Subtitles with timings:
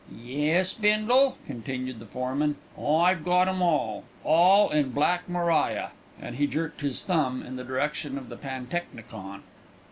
[0.25, 6.47] "Yes, Bindle," continued the foreman, "I've got 'em all all in Black Maria," and he
[6.47, 9.43] jerked his thumb in the direction of the pantechnicon.